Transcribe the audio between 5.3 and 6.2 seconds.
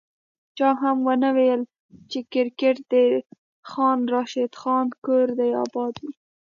دي اباد وي